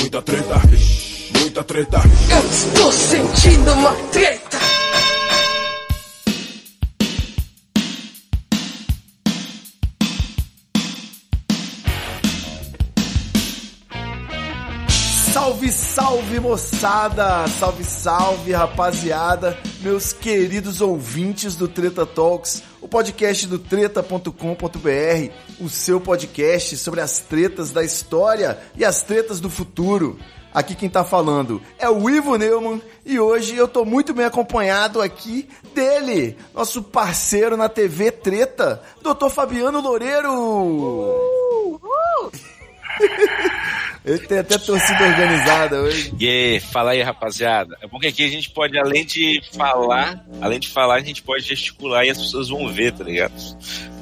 [0.00, 0.62] muita treta,
[1.38, 2.00] muita treta.
[2.30, 4.58] Eu estou sentindo uma treta.
[15.32, 17.46] Salve, salve moçada!
[17.58, 19.56] Salve, salve rapaziada!
[19.80, 27.20] Meus queridos ouvintes do Treta Talks, o podcast do treta.com.br, o seu podcast sobre as
[27.20, 30.18] tretas da história e as tretas do futuro.
[30.52, 35.00] Aqui quem tá falando é o Ivo Neumann e hoje eu tô muito bem acompanhado
[35.00, 39.30] aqui dele, nosso parceiro na TV Treta, Dr.
[39.30, 40.28] Fabiano Loureiro.
[44.04, 46.14] Ele tem até torcida organizada hoje.
[46.20, 47.76] Yeah, fala aí, rapaziada.
[47.82, 51.22] É bom que aqui a gente pode, além de falar, além de falar, a gente
[51.22, 53.34] pode gesticular e as pessoas vão ver, tá ligado?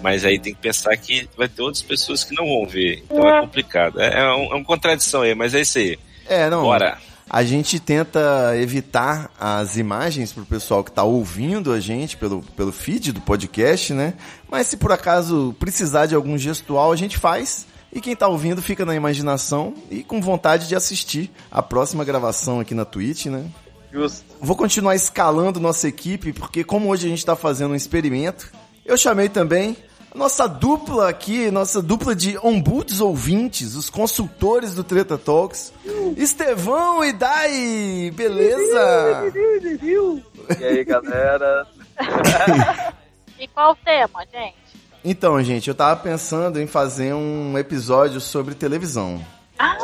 [0.02, 3.02] Mas aí tem que pensar que vai ter outras pessoas que não vão ver.
[3.11, 4.01] Então é complicado.
[4.01, 5.99] É, é, um, é uma contradição aí, mas é isso aí.
[6.27, 6.62] É, não.
[6.62, 6.99] Bora.
[7.30, 12.73] A gente tenta evitar as imagens pro pessoal que tá ouvindo a gente pelo, pelo
[12.73, 14.15] feed do podcast, né?
[14.51, 17.66] Mas se por acaso precisar de algum gestual, a gente faz.
[17.93, 22.61] E quem tá ouvindo fica na imaginação e com vontade de assistir a próxima gravação
[22.61, 23.47] aqui na Twitch, né?
[23.91, 24.25] Justo.
[24.41, 28.53] Vou continuar escalando nossa equipe, porque como hoje a gente tá fazendo um experimento,
[28.85, 29.77] eu chamei também
[30.15, 35.73] a nossa dupla aqui, nossa dupla de ombuds ouvintes, os consultores do Treta Talks.
[36.16, 39.25] Estevão e Dai, beleza?
[40.59, 41.66] E aí, galera?
[43.39, 44.57] e qual o tema, gente?
[45.04, 49.24] Então, gente, eu tava pensando em fazer um episódio sobre televisão.
[49.59, 49.77] Ah,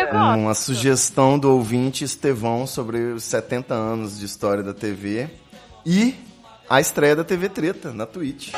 [0.00, 0.38] eu gosto.
[0.38, 5.28] Uma sugestão do ouvinte Estevão sobre os 70 anos de história da TV
[5.84, 6.14] e
[6.68, 8.52] a estreia da TV Treta na Twitch.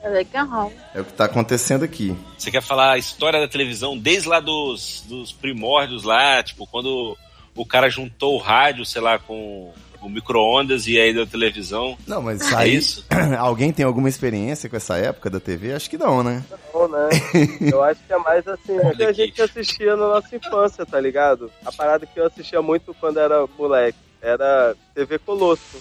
[0.00, 0.72] É legal.
[0.94, 2.16] É o que tá acontecendo aqui.
[2.36, 7.16] Você quer falar a história da televisão desde lá dos, dos primórdios lá, tipo, quando
[7.54, 11.96] o cara juntou o rádio, sei lá, com o micro-ondas e aí da televisão.
[12.06, 12.76] Não, mas É aí.
[12.76, 13.04] isso?
[13.38, 15.72] Alguém tem alguma experiência com essa época da TV?
[15.72, 16.44] Acho que não, né?
[16.72, 17.08] Não, né?
[17.70, 21.00] Eu acho que é mais assim, o que a gente assistia na nossa infância, tá
[21.00, 21.50] ligado?
[21.64, 25.78] A parada que eu assistia muito quando era moleque era TV Colosso.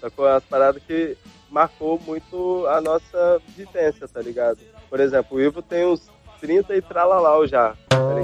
[0.00, 0.26] Sacou?
[0.26, 1.16] As paradas que
[1.50, 4.58] marcou muito a nossa vivência, tá ligado?
[4.90, 6.02] Por exemplo, o Ivo tem uns
[6.40, 7.74] 30 e tralalau já.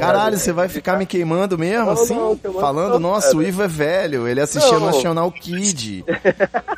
[0.06, 2.14] Caralho, você vai ficar me queimando mesmo, Não, assim?
[2.14, 4.86] não, Falando, nossa, o Ivo é velho, ele assistia Não.
[4.86, 6.04] National Kid.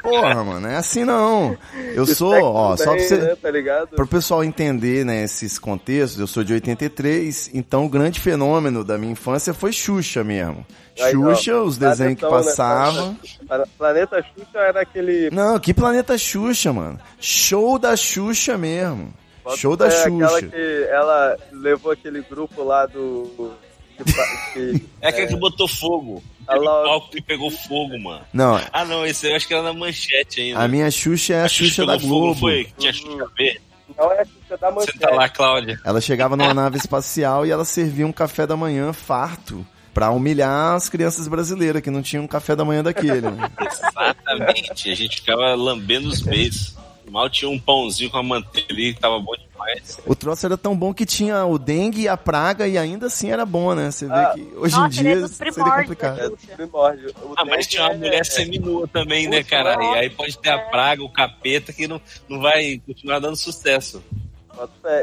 [0.03, 1.57] Porra, mano, é assim não.
[1.95, 3.17] Eu sou, Spectrum ó, só pra você.
[3.17, 3.89] Né, tá ligado?
[3.89, 8.85] Para o pessoal entender né, esses contextos, eu sou de 83, então o grande fenômeno
[8.85, 10.65] da minha infância foi Xuxa mesmo.
[11.01, 13.17] Aí, Xuxa, ó, os desenhos que né, passavam.
[13.49, 15.29] Pla- Planeta Xuxa era aquele.
[15.31, 16.99] Não, que planeta Xuxa, mano?
[17.19, 19.13] Show da Xuxa mesmo.
[19.57, 20.49] Show da é, Aquela Xuxa.
[20.49, 23.53] que ela levou aquele grupo lá do.
[23.97, 24.05] que
[24.53, 26.23] que- É aquele que botou fogo.
[26.47, 28.21] A Laura- palco que pegou fogo, mano.
[28.33, 30.61] Não, Ah, não, esse eu acho que era na manchete ainda.
[30.61, 32.41] a minha Xuxa é a, Xuxa, da pegou fogo, Globo.
[32.41, 32.65] foi?
[32.65, 33.61] Que tinha Xuxa verde.
[33.97, 34.93] Não é a Xuxa da Manchete.
[34.99, 35.81] Senta lá, Cláudia.
[35.85, 40.75] Ela chegava numa nave espacial e ela servia um café da manhã farto pra humilhar
[40.75, 43.31] as crianças brasileiras que não tinham um café da manhã daquele.
[43.31, 43.49] Né?
[43.61, 44.91] Exatamente.
[44.91, 46.75] A gente ficava lambendo os beijos.
[47.15, 50.01] Mal tinha um pãozinho com a manteiga ali que tava bom demais.
[50.05, 53.31] O troço era tão bom que tinha o dengue e a praga e ainda assim
[53.31, 53.89] era bom, né?
[53.93, 54.33] Você vê Ah.
[54.35, 56.19] que hoje Nossa, em é dia dos seria complicado.
[56.21, 57.15] É do primórdio.
[57.23, 59.77] O Ah, mas tinha uma é- mulher seminua também, né, cara?
[59.81, 64.03] E aí pode ter a praga, o capeta, que não, não vai continuar dando sucesso.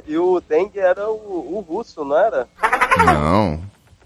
[0.05, 1.13] E o dengue era o,
[1.57, 2.45] o russo, não era?
[3.05, 3.61] Não.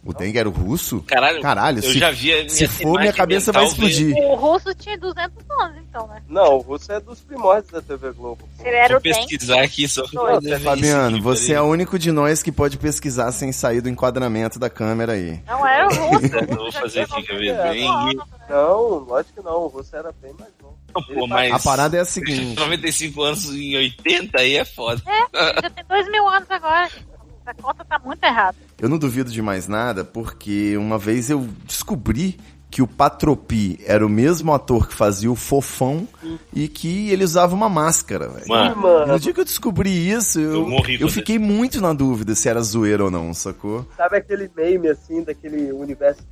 [0.05, 1.01] O dengue era o russo?
[1.01, 4.15] Caralho, Caralho, eu se, já vi a minha se for, minha cabeça vai explodir.
[4.15, 6.21] O russo tinha 200 anos, então, né?
[6.29, 8.47] Não, o russo é dos primórdios da TV Globo.
[8.55, 11.65] Se ele era Vou o pesquisar aqui só Não, Fabiano, isso aqui, você é o
[11.65, 15.41] único de nós que pode pesquisar sem sair do enquadramento da câmera aí.
[15.47, 16.35] Não era o russo.
[16.35, 17.55] Eu vou fazer aqui, quer ver?
[17.55, 18.21] É, Dengue.
[18.47, 19.63] Não, lógico que não.
[19.63, 20.75] O russo era bem mais novo.
[21.13, 22.53] Pô, mas A parada é a seguinte.
[22.59, 25.01] 95 anos em 80 aí é foda.
[25.07, 26.89] É, já tem dois mil anos agora.
[27.45, 28.57] Essa conta tá muito errada.
[28.79, 32.39] Eu não duvido de mais nada, porque uma vez eu descobri
[32.71, 36.07] que o Patropi era o mesmo ator que fazia o Fofão
[36.51, 38.47] e que ele usava uma máscara, velho.
[38.49, 41.79] Mano, Mano, No dia que eu descobri isso, eu, Eu morri eu quando fiquei muito
[41.79, 43.87] na dúvida se era zoeira ou não, sacou?
[43.95, 46.23] sabe aquele meme assim, daquele universo?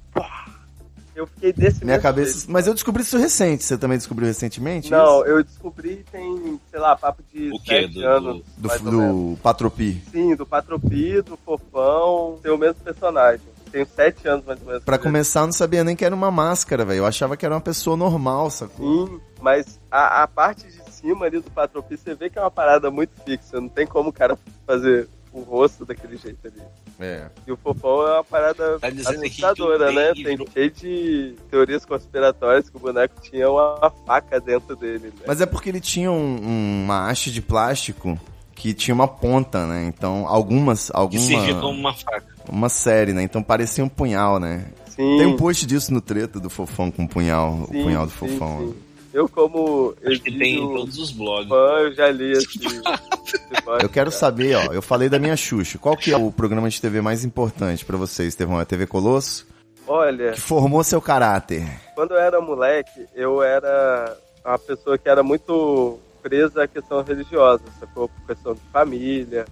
[1.16, 2.40] Eu fiquei desse Minha cabeça.
[2.40, 2.52] jeito.
[2.52, 3.64] Mas eu descobri isso recente.
[3.64, 4.90] Você também descobriu recentemente?
[4.90, 5.28] Não, isso?
[5.30, 7.82] eu descobri tem, sei lá, papo de O quê?
[7.84, 8.44] sete Do- anos.
[8.58, 8.82] Do, menos.
[8.82, 10.02] do Patropi.
[10.12, 13.42] Sim, do Patropi, do Fofão, tem o mesmo personagem.
[13.72, 14.84] Tenho sete anos mais ou menos.
[14.84, 17.00] Pra começar, eu não sabia nem que era uma máscara, velho.
[17.00, 19.08] Eu achava que era uma pessoa normal, sacou?
[19.08, 22.52] Sim, mas a, a parte de cima ali do Patropi, você vê que é uma
[22.52, 23.60] parada muito fixa.
[23.60, 26.62] Não tem como o cara fazer o rosto daquele jeito ali.
[27.00, 27.26] É.
[27.48, 30.14] E o fofão é uma parada Tá que assustadora, né?
[30.14, 35.24] Tem cheio de teorias conspiratórias que o boneco tinha uma faca dentro dele, né?
[35.26, 38.18] Mas é porque ele tinha um- um- uma haste de plástico
[38.56, 39.86] que tinha uma ponta, né?
[39.88, 40.90] Então, algumas.
[40.92, 42.26] Que alguma, servia como uma faca.
[42.48, 43.24] Uma série, né?
[43.24, 44.66] Então parecia um punhal, né?
[44.88, 48.06] Sim, Tem um post disso no treta do fofão com o punhal, sim, o punhal
[48.06, 48.60] do sim, fofão.
[48.60, 48.76] sim.
[49.14, 51.48] Eu, como Acho que tem em todos os blogs.
[51.48, 52.34] fã, eu já li
[53.64, 55.78] post, Eu quero saber, ó, eu falei da minha Xuxa.
[55.78, 58.60] Qual que é o programa de TV mais importante pra vocês, Estevão?
[58.60, 59.46] É a TV Colosso?
[59.88, 61.64] Olha, Que formou seu caráter.
[61.94, 67.64] quando eu era moleque, eu era uma pessoa que era muito presa à questão religiosa,
[67.80, 68.08] sacou?
[68.10, 69.46] Por questão de família.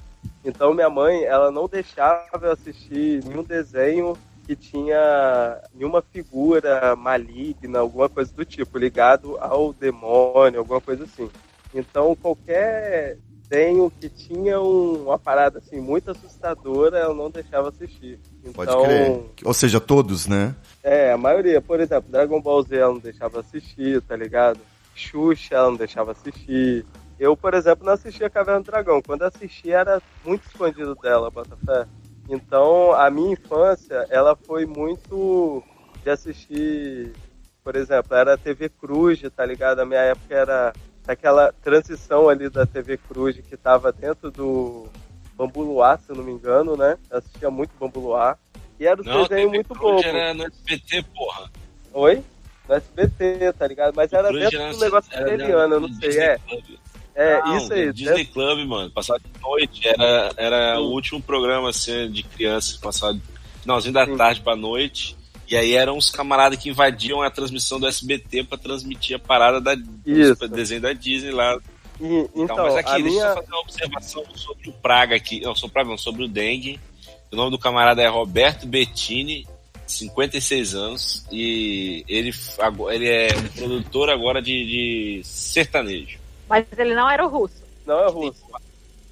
[0.43, 4.17] Então minha mãe, ela não deixava eu assistir nenhum desenho
[4.51, 11.29] que tinha nenhuma figura maligna, alguma coisa do tipo, ligado ao demônio, alguma coisa assim.
[11.73, 13.17] Então qualquer
[13.49, 18.19] desenho que tinha um- uma parada assim muito assustadora, eu não deixava assistir.
[18.43, 19.21] Então, Pode crer.
[19.45, 20.53] Ou seja, todos, né?
[20.83, 24.59] é, a maioria, por exemplo, Dragon Ball Z ela não deixava assistir, tá ligado?
[24.93, 26.85] Xuxa ela não deixava assistir.
[27.17, 29.01] Eu, por exemplo, não assistia Caverna do Dragão.
[29.01, 31.87] Quando assistia era muito escondido dela, Botafé.
[32.33, 35.61] Então, a minha infância, ela foi muito
[36.01, 37.11] de assistir,
[37.61, 39.79] por exemplo, era TV Cruz, tá ligado?
[39.81, 40.73] A minha época era
[41.05, 44.87] aquela transição ali da TV Cruz que tava dentro do
[45.35, 46.97] Bambu Luar, se eu não me engano, né?
[47.09, 48.39] Eu assistia muito Bambu Luar.
[48.79, 50.07] E era um Não, desenho TV muito Cruz bobo.
[50.17, 51.51] era no SBT, porra.
[51.93, 52.23] Oi?
[52.69, 53.93] No SBT, tá ligado?
[53.93, 56.17] Mas era Cruz dentro era- do negócio era italiano, eu não sei.
[56.17, 56.63] É, Club.
[57.15, 57.91] É Não, isso aí.
[57.93, 58.91] Disney dentro- Club, mano.
[58.91, 59.87] Passava de noite.
[59.87, 62.77] Era, era o último programa, assim, de criança.
[62.81, 63.17] Passava
[63.61, 64.17] finalzinho da Sim.
[64.17, 65.15] tarde pra noite.
[65.49, 69.59] E aí eram uns camaradas que invadiam a transmissão do SBT pra transmitir a parada
[69.59, 69.75] da
[70.05, 70.35] Isso.
[70.35, 71.57] do desenho da Disney lá.
[71.99, 73.27] E- Então, então, mas aqui, a deixa eu minha.
[73.27, 75.41] só fazer uma observação sobre o Praga aqui.
[75.41, 76.79] Não, sobre o Praga, não, sobre o dengue.
[77.31, 79.45] O nome do camarada é Roberto Bettini,
[79.85, 82.31] 56 anos, e ele,
[82.91, 86.17] ele é um produtor agora de, de sertanejo.
[86.51, 87.63] Mas ele não era o russo.
[87.85, 88.43] Não é russo.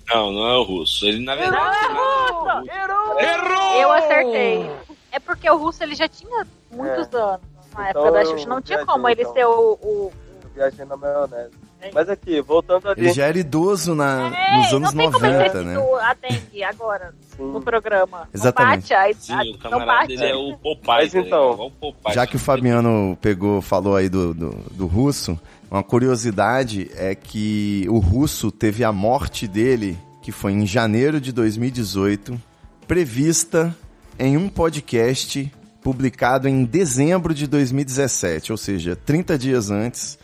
[0.10, 1.06] Não, não é o russo.
[1.08, 2.72] Ele, na verdade, Não é o russo.
[3.20, 3.82] Errou!
[3.82, 4.70] Eu acertei.
[5.12, 7.42] É porque o russo ele já tinha muitos anos.
[7.76, 9.34] Na Então época da Xuxa não tinha como ele então.
[9.34, 9.72] ser o.
[9.82, 10.12] o-
[10.54, 11.52] viajei na maionese.
[11.82, 11.92] É.
[11.94, 13.00] Mas aqui, voltando ali.
[13.02, 15.78] Ele já era idoso na, É, nos anos não tem como ele 90, ter né?
[16.02, 17.44] a dengue agora Sim.
[17.54, 18.28] no programa.
[18.34, 18.92] Exatamente.
[18.92, 20.08] Não bate, a, Sim, a, o camarada bate.
[20.18, 20.82] dele é o Popeye.
[20.86, 21.94] Mas tá então, o.
[22.12, 25.40] Já que o Fabiano pegou, falou aí do, do, do russo,
[25.70, 31.32] uma curiosidade é que o russo teve a morte dele, que foi em janeiro de
[31.32, 32.42] 2018,
[32.88, 33.76] prevista
[34.18, 35.52] em um podcast
[35.82, 40.18] publicado em dezembro de 2017, ou seja, 30 dias antes.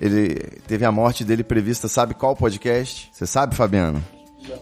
[0.00, 0.34] Ele
[0.66, 3.10] teve a morte dele prevista, sabe qual podcast?
[3.12, 4.02] Você sabe, Fabiano?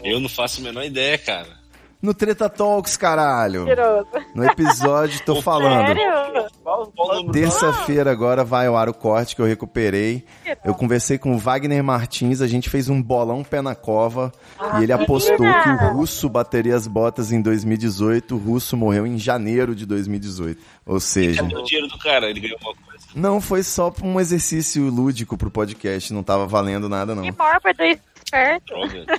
[0.03, 1.60] Eu não faço a menor ideia, cara.
[2.03, 3.65] No Treta Talks, caralho.
[3.65, 4.07] Mentiroso.
[4.35, 5.87] No episódio, tô falando.
[5.89, 7.31] Sério?
[7.33, 10.25] Terça-feira agora vai ao ar o corte que eu recuperei.
[10.65, 14.33] Eu conversei com o Wagner Martins, a gente fez um bolão pé na cova
[14.79, 18.35] e ele apostou que o Russo bateria as botas em 2018.
[18.35, 20.61] O Russo morreu em janeiro de 2018.
[20.87, 22.31] Ou seja, Cadê o dinheiro do cara?
[22.31, 23.07] Ele ganhou uma coisa.
[23.15, 27.23] não foi só um exercício lúdico pro podcast, não tava valendo nada não.
[27.23, 27.99] Que mórbido e
[28.31, 28.75] esperto.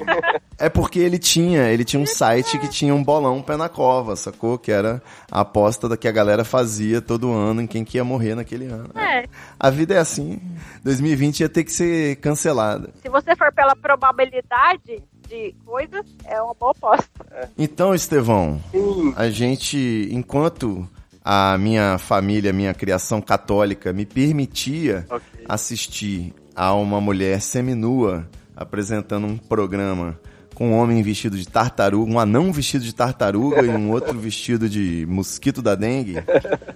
[0.05, 0.41] Droga.
[0.57, 4.15] É porque ele tinha, ele tinha um site que tinha um bolão pé na cova,
[4.15, 4.57] sacou?
[4.57, 8.03] Que era a aposta da que a galera fazia todo ano em quem que ia
[8.03, 8.89] morrer naquele ano.
[8.95, 9.25] É,
[9.59, 10.39] A vida é assim.
[10.83, 12.89] 2020 ia ter que ser cancelada.
[13.01, 17.49] se você for pela probabilidade de coisas, é uma boa aposta.
[17.57, 19.13] Então, Estevão, Sim.
[19.15, 20.87] a gente, enquanto
[21.23, 25.45] a minha família, minha criação católica me permitia Ok.
[25.47, 30.17] assistir a uma mulher seminua apresentando um programa
[30.61, 34.69] com um homem vestido de tartaruga, um anão vestido de tartaruga e um outro vestido
[34.69, 36.23] de mosquito da dengue,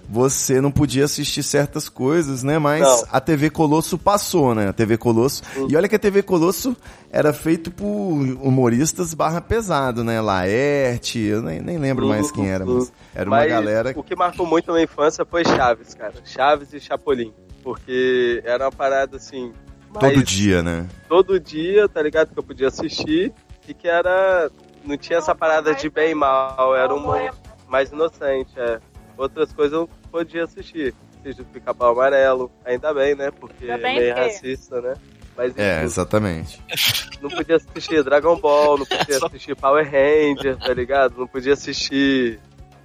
[0.08, 2.58] você não podia assistir certas coisas, né?
[2.58, 3.04] Mas Não.
[3.12, 4.68] a TV Colosso passou, né?
[4.68, 5.42] A TV Colosso.
[5.68, 6.76] E olha que a TV Colosso
[7.10, 10.20] era feito por humoristas barra pesado, né?
[10.20, 14.16] Laerte, eu nem, nem lembro mais quem era, mas era uma Mas galera O que
[14.16, 16.14] marcou muito a minha infância foi Chaves, cara.
[16.24, 17.32] Chaves e Chapolin.
[17.62, 19.52] Porque era uma parada assim.
[19.98, 20.86] Todo dia, né?
[21.08, 22.32] todo dia, tá ligado?
[22.32, 23.32] Que eu podia assistir
[23.68, 24.50] e que era.
[24.84, 27.30] Não tinha essa parada de bem e mal, era uma
[27.68, 28.78] mais inocente, é.
[29.16, 30.94] Outras coisas eu podia assistir.
[31.22, 33.30] Seja do pica-pau amarelo, ainda bem, né?
[33.32, 34.94] Porque é meio que- racista, né?
[35.36, 36.62] Mas É, enfim, exatamente.
[37.20, 41.14] não podia assistir Dragon Ball, não podia assistir Power Ranger, tá ligado?
[41.18, 42.38] Não podia assistir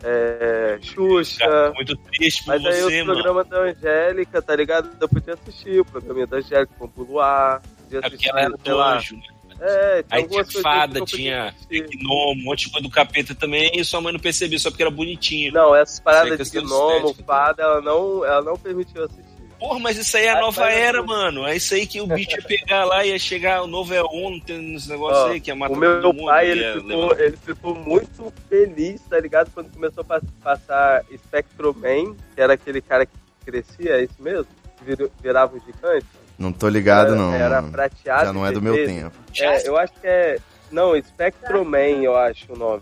[0.03, 1.39] é, Xuxa.
[1.39, 3.13] Cara, muito triste por Mas aí você, o mano.
[3.23, 4.89] programa da Angélica, tá ligado?
[4.99, 8.81] Eu podia assistir o programa da Angélica, com Luar, podia É porque ela era do
[8.81, 9.23] anjo, né?
[9.63, 13.85] É, tinha Aí tinha fada, tinha gnomo, um monte de coisa do capeta também, e
[13.85, 15.53] sua mãe não percebia, só porque era bonitinho.
[15.53, 17.23] Não, essas aí paradas é de gnomo, estética.
[17.23, 19.30] fada, ela não, ela não permitiu assistir.
[19.61, 21.45] Porra, mas isso aí é a nova era, mano.
[21.45, 24.73] É isso aí que o bicho ia pegar lá, ia chegar o novo EON, tem
[24.73, 26.25] esse negócio Ó, aí, que ia matar o meu todo mundo.
[26.25, 29.51] pai, ele ficou, levar- ele ficou muito feliz, tá ligado?
[29.53, 33.11] Quando começou a pas- passar Spectrum Man, que era aquele cara que
[33.45, 34.47] crescia, é isso mesmo?
[34.81, 36.07] Virou- virava um gigante.
[36.39, 37.31] Não tô ligado, não.
[37.31, 38.25] Era prateado.
[38.25, 39.15] Já não e é do meu tempo.
[39.39, 40.39] É, eu acho que é.
[40.71, 42.81] Não, Spectrum Man, eu acho o nome.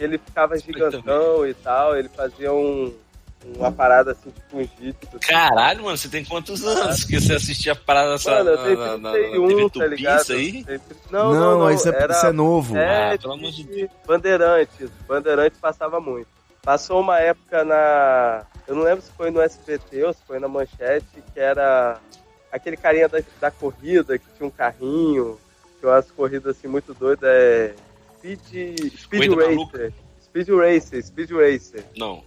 [0.00, 2.94] Ele ficava gigantão e tal, ele fazia um,
[3.56, 5.18] uma parada assim, tipo um jitsu.
[5.20, 8.86] Caralho, mano, você tem quantos anos que você assistia a parada Mano, eu tenho na,
[8.86, 10.32] na, na, na 31, TV tá ligado?
[10.32, 10.64] aí?
[11.10, 11.70] Não, Não, não, não.
[11.70, 12.76] isso, é, era, isso é novo.
[12.76, 14.90] É, Ah, pelo amor de de Bandeirantes.
[15.06, 16.28] Bandeirantes passava muito.
[16.62, 18.44] Passou uma época na.
[18.66, 22.00] Eu não lembro se foi no SBT ou se foi na Manchete, que era
[22.50, 25.38] aquele carinha da, da corrida, que tinha um carrinho,
[25.78, 27.28] que umas corridas assim muito doidas.
[27.28, 27.74] É.
[28.18, 29.32] Speed, Speed.
[29.34, 29.92] Racer.
[30.24, 31.84] Speed Racer, Speed Racer.
[31.96, 32.24] Não.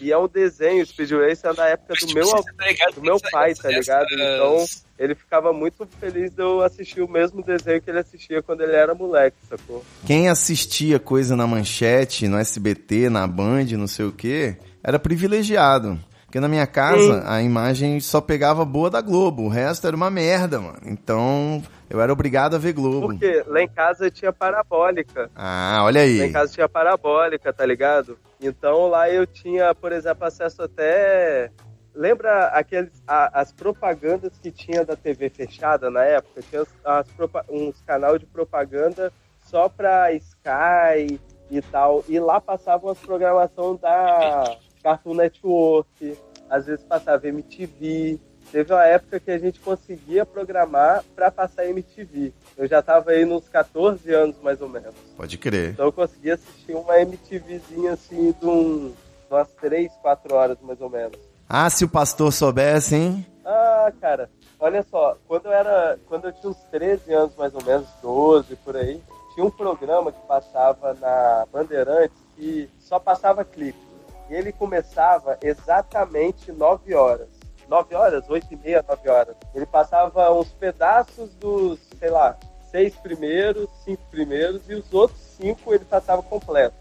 [0.00, 3.54] E é um desenho, Speed Racer é da época do meu tá do meu pai,
[3.54, 4.06] tá ligado?
[4.12, 8.42] Então, Essas- ele ficava muito feliz de eu assistir o mesmo desenho que ele assistia
[8.42, 9.84] quando ele era moleque, sacou?
[10.06, 15.98] Quem assistia coisa na manchete, no SBT, na Band, não sei o quê, era privilegiado.
[16.28, 19.44] Porque na minha casa, a imagem só pegava boa da Globo.
[19.44, 20.76] O resto era uma merda, mano.
[20.84, 23.06] Então, eu era obrigado a ver Globo.
[23.06, 25.30] Porque lá em casa tinha parabólica.
[25.34, 26.20] Ah, olha Lá aí.
[26.20, 28.18] em casa tinha parabólica, tá ligado?
[28.42, 31.50] Então lá eu tinha, por exemplo, acesso até.
[31.94, 36.42] Lembra aqueles, a- as propagandas que tinha da TV fechada na época?
[36.42, 37.06] Tinha as- as
[37.48, 39.10] uns canal de propaganda
[39.46, 41.18] só pra Sky
[41.50, 42.04] e tal.
[42.06, 44.44] E lá passavam as programação da
[44.82, 46.18] Cartoon Network,
[46.48, 48.18] às vezes passava MTV.
[48.50, 52.32] Teve uma época que a gente conseguia programar pra passar MTV.
[52.56, 54.94] Eu já tava aí nos 14 anos mais ou menos.
[55.16, 55.70] Pode crer.
[55.70, 58.94] Então eu consegui assistir uma MTVzinha assim de um,
[59.30, 61.18] umas 3, 4 horas mais ou menos.
[61.46, 63.26] Ah, se o pastor soubesse, hein?
[63.44, 64.30] Ah, cara,
[64.60, 65.98] olha só, quando eu era.
[66.06, 69.00] Quando eu tinha uns 13 anos mais ou menos, 12 por aí,
[69.34, 73.87] tinha um programa que passava na Bandeirantes que só passava clipe.
[74.28, 77.28] E ele começava exatamente 9 horas.
[77.68, 78.28] 9 horas?
[78.28, 79.36] 8 e meia, 9 horas.
[79.54, 82.36] Ele passava uns pedaços dos, sei lá,
[82.70, 86.74] seis primeiros, cinco primeiros, e os outros cinco ele passava completo.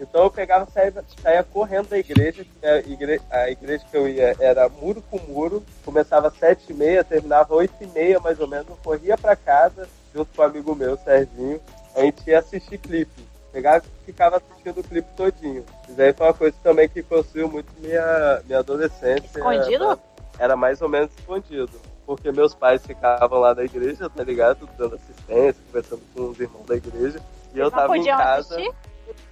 [0.00, 0.92] Então eu pegava, saía,
[1.22, 5.64] saía correndo da igreja, a igreja, a igreja que eu ia era muro com muro,
[5.84, 9.36] começava às sete e meia, terminava oito e meia mais ou menos, eu corria pra
[9.36, 11.60] casa, junto com um amigo meu, Serginho,
[11.94, 13.33] a gente ia assistir clipe.
[13.54, 15.64] Pegava e ficava assistindo o clipe todinho.
[15.88, 19.26] Isso aí foi uma coisa também que construiu muito minha, minha adolescência.
[19.26, 19.96] Escondido?
[20.40, 21.70] Era mais ou menos escondido.
[22.04, 24.68] Porque meus pais ficavam lá na igreja, tá ligado?
[24.76, 27.20] Dando assistência, conversando com os irmãos da igreja.
[27.54, 28.74] E eu Não tava em casa assistir?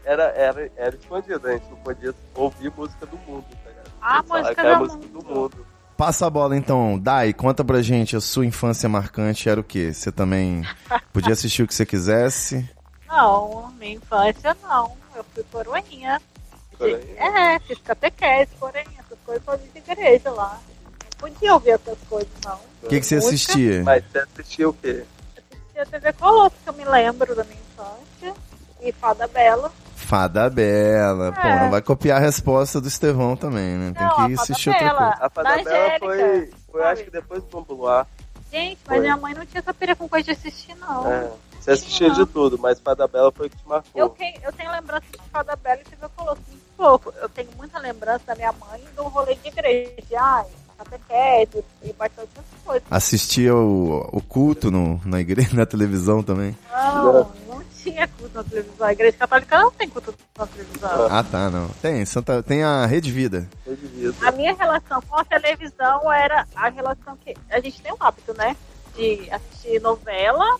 [0.05, 3.91] era, era, era escondido, a gente não podia ouvir música do mundo, tá ligado?
[4.01, 5.23] Ah, música que era do música mundo.
[5.25, 5.67] do mundo.
[5.97, 9.93] Passa a bola então, Dai, conta pra gente, a sua infância marcante era o quê?
[9.93, 10.63] Você também
[11.13, 12.69] podia assistir o que você quisesse?
[13.17, 14.93] Não, minha infância não.
[15.15, 16.21] Eu fui coroinha.
[16.79, 16.99] Coroinha?
[17.19, 20.59] É, fiz catequese, coroinha, essas coisas só de igreja lá.
[21.21, 22.59] Não podia ouvir essas coisas, não.
[22.83, 23.35] O que, que você Música?
[23.35, 23.83] assistia?
[23.85, 25.05] Mas você assistia o quê?
[25.53, 28.35] Assistia TV Colosso, que eu me lembro da minha infância.
[28.81, 29.71] E Fada Bela.
[29.95, 31.33] Fada Bela.
[31.33, 31.61] Pô, É.
[31.61, 33.93] não vai copiar a resposta do Estevão também, né?
[33.97, 34.99] Tem Não, a que assistir outra Bela.
[34.99, 35.27] coisa.
[35.27, 38.07] A Fada Da Bela foi, foi acho que depois do Luar.
[38.51, 39.01] Gente, mas Foi.
[39.01, 41.11] minha mãe não tinha essa pira com coisa de assistir, não.
[41.11, 41.31] É,
[41.63, 43.89] você assistia de tudo, mas Fada Bela foi o que te marcou.
[43.95, 47.15] Eu tenho, eu tenho lembrança de Fada Bela e TV Colosso muito pouco.
[47.23, 50.19] Eu tenho muita lembrança da minha mãe do rolê de igreja.
[50.19, 52.31] Ai, catequese e bastante
[52.65, 52.83] coisas.
[52.91, 56.59] Assistia o, o culto no, na igreja, na televisão também.
[56.69, 58.87] Não, não tinha culto na televisão.
[58.89, 61.07] A igreja católica não tem culto na televisão.
[61.09, 61.69] Ah, tá, não.
[61.81, 63.49] Tem, Santa, tem a Rede Vida.
[63.65, 64.13] Eu devia.
[64.21, 67.37] A minha relação com a televisão era a relação que.
[67.49, 68.57] A gente tem o hábito, né?
[68.97, 70.59] De assistir novela,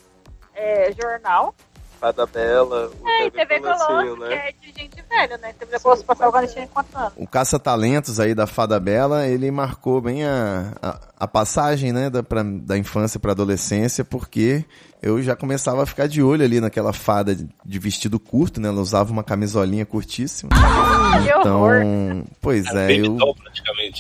[0.63, 1.55] é, jornal.
[2.01, 5.53] Fada Bela, o É, e TV Colossinho, Colosso, que é de gente velha, né?
[5.57, 7.13] TV Colosso a gente tinha quantos anos.
[7.17, 12.21] O Caça-Talentos aí da Fada Bela, ele marcou bem a, a, a passagem, né, da,
[12.21, 14.65] pra, da infância pra adolescência, porque
[15.01, 18.69] eu já começava a ficar de olho ali naquela fada de, de vestido curto, né?
[18.69, 20.51] Ela usava uma camisolinha curtíssima.
[20.53, 21.02] Horror.
[21.21, 23.19] Então, pois é, eu,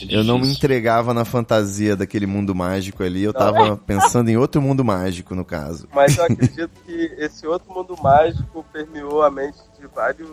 [0.08, 4.60] eu não me entregava na fantasia daquele mundo mágico ali, eu tava pensando em outro
[4.60, 5.88] mundo mágico, no caso.
[5.94, 10.30] Mas eu acredito que esse outro mundo mágico permeou a mente de vários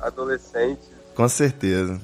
[0.00, 0.88] adolescentes.
[1.14, 2.00] Com certeza.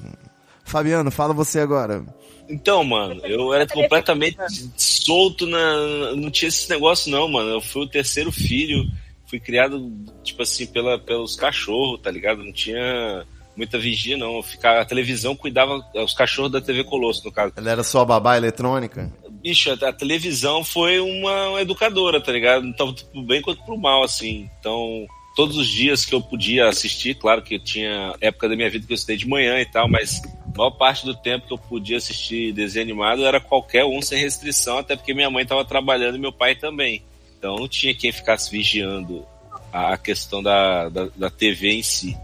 [0.63, 2.03] Fabiano, fala você agora.
[2.49, 4.37] Então, mano, eu era completamente
[4.77, 6.15] solto na.
[6.15, 7.49] Não tinha esse negócio, não, mano.
[7.49, 8.85] Eu fui o terceiro filho.
[9.25, 9.91] fui criado,
[10.23, 12.43] tipo assim, pela, pelos cachorros, tá ligado?
[12.43, 13.25] Não tinha
[13.57, 14.41] muita vigia, não.
[14.41, 17.53] Ficar, a televisão cuidava, os cachorros da TV Colosso, no caso.
[17.55, 19.11] Ela era sua babá eletrônica?
[19.41, 22.65] Bicho, a, a televisão foi uma, uma educadora, tá ligado?
[22.65, 24.49] Então, pro bem quanto pro mal, assim.
[24.59, 28.69] Então, todos os dias que eu podia assistir, claro que eu tinha época da minha
[28.69, 30.21] vida que eu estudei de manhã e tal, mas
[30.53, 34.19] a maior parte do tempo que eu podia assistir desenho animado era qualquer um sem
[34.19, 37.03] restrição, até porque minha mãe estava trabalhando e meu pai também.
[37.37, 39.23] Então não tinha quem ficasse vigiando
[39.71, 42.17] a questão da, da, da TV em si.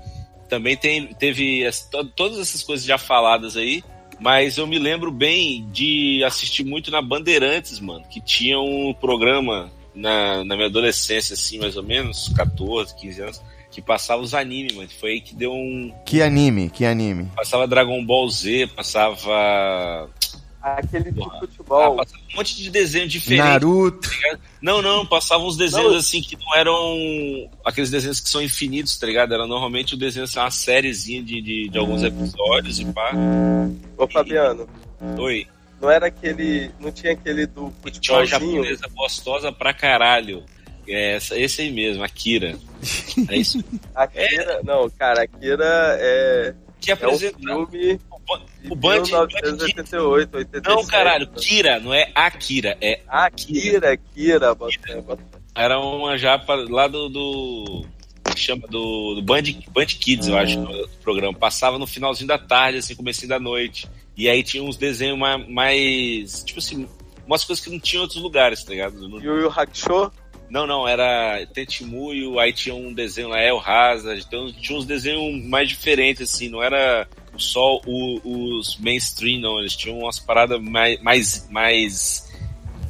[0.53, 3.83] Também tem, teve as, to, todas essas coisas já faladas aí,
[4.19, 9.71] mas eu me lembro bem de assistir muito na Bandeirantes, mano, que tinha um programa
[9.95, 13.41] na, na minha adolescência, assim, mais ou menos, 14, 15 anos,
[13.71, 14.87] que passava os animes, mano.
[14.99, 15.91] Foi aí que deu um.
[16.05, 16.69] Que anime?
[16.69, 17.31] Que anime?
[17.35, 20.07] Passava Dragon Ball Z, passava.
[20.63, 21.93] Aquele de futebol.
[21.93, 23.43] Ah, passava um monte de desenho diferente.
[23.43, 24.09] Naruto.
[24.09, 25.99] Tá não, não, passavam uns desenhos não.
[25.99, 29.33] assim que não eram aqueles desenhos que são infinitos, tá ligado?
[29.33, 33.11] Era normalmente o desenho assim, uma sériezinha de, de, de alguns episódios e pá.
[33.97, 34.65] Ô, Fabiano.
[35.19, 35.45] Oi.
[35.81, 36.71] Não era aquele.
[36.79, 38.01] Não tinha aquele do futebolzinho?
[38.01, 40.45] Tinha uma japonesa gostosa pra caralho.
[40.87, 42.57] É essa, esse aí mesmo, Akira.
[43.29, 43.61] É isso?
[43.93, 44.63] Akira, é.
[44.63, 45.65] não, cara, Akira
[45.99, 46.55] é.
[46.79, 47.37] Que apresenta.
[47.49, 47.99] É um filme.
[48.69, 49.03] O Band.
[49.03, 50.69] 1988, 87.
[50.69, 53.97] Não, caralho, Kira, não é Akira, é Akira.
[53.97, 54.57] Kira, Kira.
[55.55, 57.09] Era uma japa lá do.
[57.09, 57.85] do
[58.35, 61.37] chama do, do Band, Band Kids, eu acho, no programa.
[61.37, 63.87] Passava no finalzinho da tarde, assim, comecinho da noite.
[64.15, 66.43] E aí tinha uns desenhos mais, mais.
[66.43, 66.87] Tipo assim,
[67.27, 69.07] umas coisas que não tinha em outros lugares, tá ligado?
[69.07, 69.21] No...
[69.21, 70.11] Yu Yu Hakusho?
[70.49, 75.43] Não, não, era Tetimuyo, aí tinha um desenho lá, El Hazard, então tinha uns desenhos
[75.45, 81.01] mais diferentes, assim, não era só o, os mainstream, não, eles tinham umas paradas mais,
[81.01, 82.33] mais, mais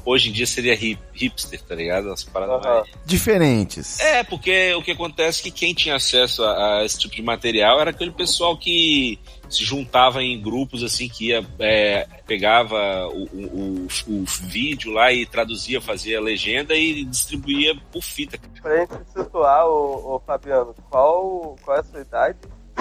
[0.05, 2.07] hoje em dia seria hip, hipster, tá ligado?
[2.07, 2.73] Umas paradas uhum.
[2.73, 2.87] mais...
[3.05, 3.99] Diferentes.
[3.99, 7.21] É, porque o que acontece é que quem tinha acesso a, a, esse tipo de
[7.21, 9.19] material era aquele pessoal que
[9.49, 15.25] se juntava em grupos assim que ia é, pegava o, o, o, vídeo lá e
[15.25, 18.39] traduzia, fazia a legenda e distribuía por fita.
[18.61, 22.37] Pra gente se situar, ô, ô Fabiano, qual, qual é a sua idade?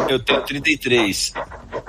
[0.09, 1.33] Eu tenho 33.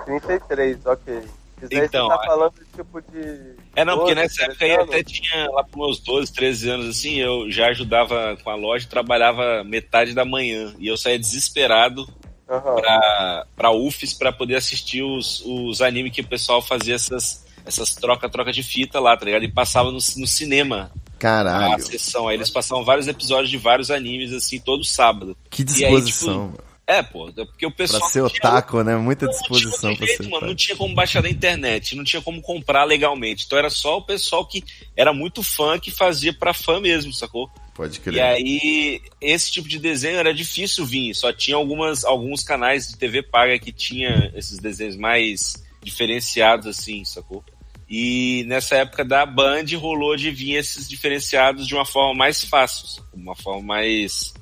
[0.06, 1.24] 33, ok.
[1.72, 3.56] Então, você tá falando de tipo de.
[3.76, 7.16] É, não, porque nessa época aí até tinha lá para meus 12, 13 anos assim,
[7.16, 12.02] eu já ajudava com a loja, trabalhava metade da manhã e eu saía desesperado
[12.50, 12.76] uhum.
[12.76, 17.96] pra, pra UFES para poder assistir os, os animes que o pessoal fazia essas, essas
[17.96, 19.44] troca-troca de fita lá, tá ligado?
[19.44, 20.92] E passava no, no cinema.
[21.18, 21.76] Caralho.
[21.76, 22.28] A sessão.
[22.28, 25.38] Aí eles passavam vários episódios de vários animes, assim, todo sábado.
[25.50, 28.02] Que disposição, aí, tipo, é, pô, porque o pessoal.
[28.02, 28.96] Pra ser otaku, né?
[28.98, 30.28] Muita disposição não pra ser.
[30.28, 33.46] Mano, não tinha como baixar da internet, não tinha como comprar legalmente.
[33.46, 34.64] Então era só o pessoal que
[34.96, 37.50] era muito fã que fazia pra fã mesmo, sacou?
[37.74, 38.16] Pode crer.
[38.16, 42.98] E aí, esse tipo de desenho era difícil vir, só tinha algumas, alguns canais de
[42.98, 47.44] TV paga que tinha esses desenhos mais diferenciados, assim, sacou?
[47.90, 53.04] E nessa época da Band rolou de vir esses diferenciados de uma forma mais fácil,
[53.14, 54.34] uma forma mais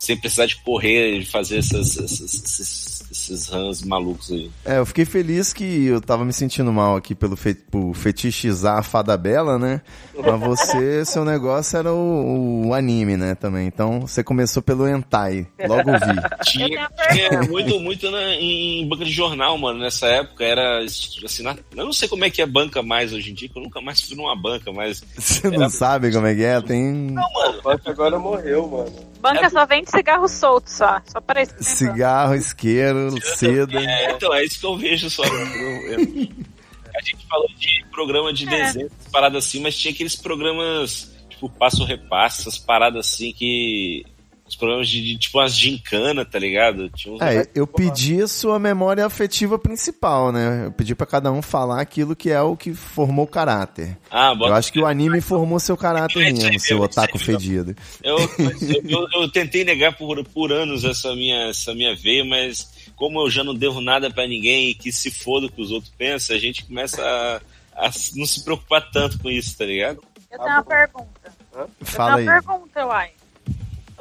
[0.00, 4.50] sem precisar de correr e fazer essas, essas, esses, esses runs malucos aí.
[4.64, 8.78] É, eu fiquei feliz que eu tava me sentindo mal aqui pelo fe, por fetichizar
[8.78, 9.82] a fada bela, né?
[10.16, 13.66] Mas você, seu negócio era o, o, anime, né, também.
[13.66, 16.20] Então você começou pelo hentai, logo vi.
[16.50, 20.42] Tinha, tinha muito, muito na, em banca de jornal, mano, nessa época.
[20.42, 23.48] Era assim, na, eu não sei como é que é banca mais hoje em dia,
[23.48, 25.02] que eu nunca mais fui numa banca, mas.
[25.16, 25.58] Você era...
[25.58, 26.60] não sabe como é que é?
[26.62, 26.82] Tem.
[26.82, 27.60] Não, mano.
[27.84, 29.10] Agora morreu, mano.
[29.20, 31.00] Banca é, só vende cigarro solto, só.
[31.06, 31.54] Só para isso.
[31.60, 33.78] Cigarro, isqueiro, seda.
[33.78, 35.22] É, então, é isso que eu vejo só.
[37.00, 38.50] a gente falou de programa de é.
[38.50, 44.04] desenho, paradas assim, mas tinha aqueles programas, tipo, passo repasso, essas paradas assim que
[44.50, 46.90] os programas de, de, tipo umas gincana, tá ligado?
[46.90, 50.66] Tinha uns é, eu pedi a sua memória afetiva principal, né?
[50.66, 53.96] Eu pedi para cada um falar aquilo que é o que formou o caráter.
[54.10, 54.50] Ah, bota...
[54.50, 57.76] Eu acho que o anime formou seu caráter mesmo, seu otaku fedido.
[58.02, 58.18] Eu,
[58.60, 63.20] eu, eu, eu, tentei negar por, por anos essa minha, essa minha veia, mas como
[63.20, 65.92] eu já não devo nada para ninguém e que se foda o que os outros
[65.96, 70.02] pensam, a gente começa a, a não se preocupar tanto com isso, tá ligado?
[70.28, 71.32] Eu tenho uma pergunta.
[71.54, 71.66] Hã?
[71.82, 73.19] Fala eu tenho uma pergunta, Uai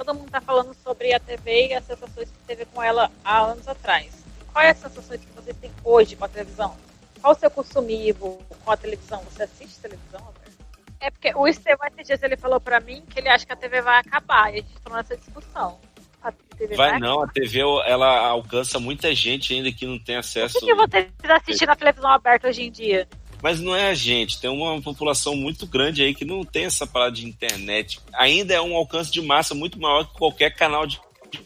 [0.03, 3.41] todo mundo está falando sobre a TV e as sensações que teve com ela há
[3.41, 4.23] anos atrás.
[4.53, 6.75] Quais as sensações que vocês têm hoje com a televisão?
[7.21, 9.21] Qual o seu consumivo com a televisão?
[9.23, 10.33] Você assiste televisão?
[11.01, 13.55] É porque o Estevão esses dias ele falou para mim que ele acha que a
[13.55, 15.77] TV vai acabar e a gente está nessa discussão.
[16.21, 20.15] A TV vai, vai não, a TV ela alcança muita gente ainda que não tem
[20.15, 20.57] acesso.
[20.57, 23.07] O que, que você assistir na televisão aberta hoje em dia?
[23.41, 26.85] Mas não é a gente, tem uma população muito grande aí que não tem essa
[26.85, 27.99] parada de internet.
[28.13, 30.99] Ainda é um alcance de massa muito maior que qualquer canal de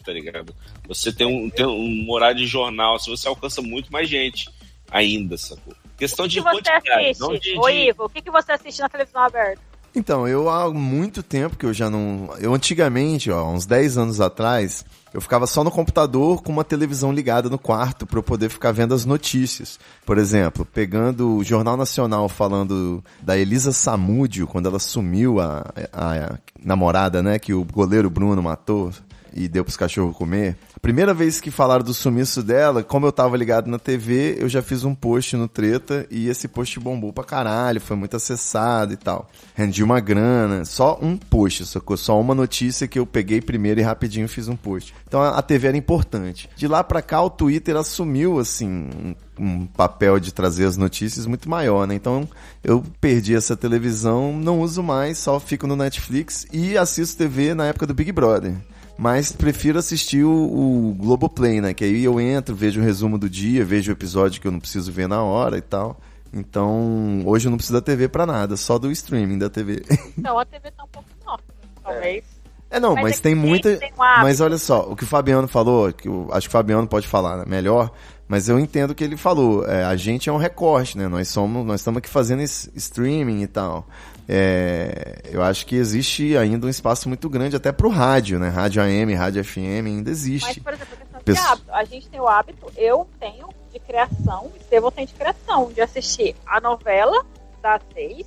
[0.04, 0.54] tá ligado?
[0.88, 4.48] Você tem um, tem um horário de jornal, se você alcança muito mais gente
[4.90, 5.74] ainda, sacou?
[5.98, 7.52] Questão O que de você quantidade, não assiste?
[7.52, 9.60] de, Ô, de- Ivo, o que, que você assiste na televisão aberta?
[9.94, 12.34] Então, eu há muito tempo que eu já não.
[12.40, 17.12] Eu antigamente, ó, uns 10 anos atrás, eu ficava só no computador com uma televisão
[17.12, 19.78] ligada no quarto para eu poder ficar vendo as notícias.
[20.04, 26.36] Por exemplo, pegando o Jornal Nacional falando da Elisa Samúdio, quando ela sumiu, a, a
[26.62, 28.90] namorada, né, que o goleiro Bruno matou
[29.34, 30.56] e deu pros cachorros comer.
[30.74, 34.48] A primeira vez que falaram do sumiço dela, como eu tava ligado na TV, eu
[34.48, 38.92] já fiz um post no Treta e esse post bombou pra caralho, foi muito acessado
[38.92, 39.28] e tal.
[39.54, 41.96] Rendi uma grana, só um post, sacou?
[41.96, 44.94] Só uma notícia que eu peguei primeiro e rapidinho fiz um post.
[45.06, 46.48] Então a a TV era importante.
[46.56, 51.48] De lá pra cá, o Twitter assumiu, assim, um, papel de trazer as notícias muito
[51.48, 51.94] maior, né?
[51.94, 52.28] Então
[52.62, 57.66] eu perdi essa televisão, não uso mais, só fico no Netflix e assisto TV na
[57.66, 58.54] época do Big Brother.
[58.96, 61.74] Mas prefiro assistir o, o Globoplay, né?
[61.74, 64.60] Que aí eu entro, vejo o resumo do dia, vejo o episódio que eu não
[64.60, 66.00] preciso ver na hora e tal.
[66.32, 69.84] Então, hoje eu não preciso da TV pra nada, só do streaming da TV.
[70.18, 71.42] Então, a TV tá um pouco nova,
[71.82, 72.24] talvez.
[72.70, 73.76] É, não, Mas mas, é tem muita.
[73.76, 76.58] tem um mas olha só, o que o Fabiano falou, que eu acho que o
[76.58, 77.92] Fabiano pode falar né, melhor,
[78.26, 79.64] mas eu entendo o que ele falou.
[79.64, 81.06] É, a gente é um recorte, né?
[81.06, 83.86] Nós somos, nós estamos aqui fazendo streaming e tal.
[84.28, 88.48] É, eu acho que existe ainda um espaço muito grande até pro rádio, né?
[88.48, 90.60] Rádio AM, rádio FM ainda Mas, existe.
[90.60, 91.72] por exemplo, a questão Pessoa- hábito.
[91.72, 95.80] A gente tem o hábito, eu tenho de criação, o Estevão tem de criação, de
[95.80, 97.24] assistir a novela
[97.60, 98.26] das seis,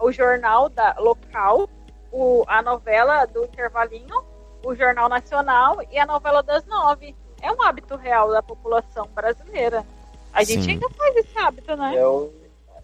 [0.00, 1.68] o jornal da local,
[2.12, 4.22] o, a novela do intervalinho,
[4.64, 7.14] o jornal nacional e a novela das nove.
[7.42, 9.84] É um hábito real da população brasileira.
[10.32, 10.70] A gente Sim.
[10.72, 11.94] ainda faz esse hábito, né?
[11.96, 12.30] É um,